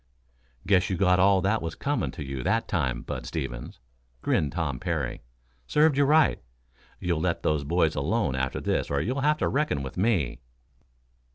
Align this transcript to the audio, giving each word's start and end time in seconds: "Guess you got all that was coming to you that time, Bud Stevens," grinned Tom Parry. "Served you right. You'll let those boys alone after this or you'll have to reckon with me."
"Guess 0.65 0.89
you 0.89 0.97
got 0.97 1.19
all 1.19 1.41
that 1.41 1.61
was 1.61 1.75
coming 1.75 2.09
to 2.09 2.23
you 2.25 2.41
that 2.41 2.67
time, 2.67 3.03
Bud 3.03 3.27
Stevens," 3.27 3.79
grinned 4.23 4.51
Tom 4.51 4.79
Parry. 4.79 5.21
"Served 5.67 5.95
you 5.95 6.05
right. 6.05 6.41
You'll 6.99 7.21
let 7.21 7.43
those 7.43 7.63
boys 7.63 7.93
alone 7.93 8.33
after 8.35 8.59
this 8.59 8.89
or 8.89 8.99
you'll 8.99 9.21
have 9.21 9.37
to 9.37 9.47
reckon 9.47 9.83
with 9.83 9.97
me." 9.97 10.39